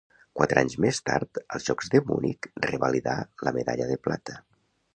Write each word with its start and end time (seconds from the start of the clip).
Quatre 0.37 0.61
anys 0.61 0.75
més 0.85 0.99
tard, 1.09 1.39
als 1.57 1.67
Jocs 1.67 1.93
de 1.95 2.01
Munic 2.07 2.49
revalidà 2.71 3.17
la 3.49 3.57
medalla 3.61 3.91
de 3.93 4.03
plata. 4.09 4.41